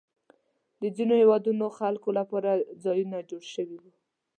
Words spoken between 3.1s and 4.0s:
جوړ شوي وو.